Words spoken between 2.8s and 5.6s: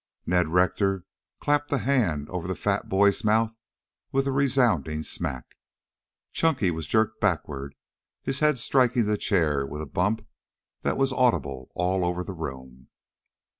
boy's mouth with a resounding smack.